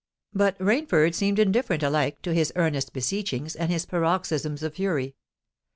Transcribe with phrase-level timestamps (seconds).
[0.33, 5.15] But Rainford seemed indifferent alike to his earnest beseechings and his paroxysms of fury.